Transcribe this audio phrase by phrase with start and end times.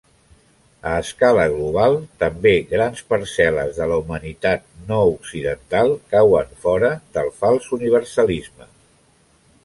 [0.91, 6.89] A escala global, també grans parcel·les de la humanitat no-occidental cauen fora
[7.19, 8.69] del fals universalisme.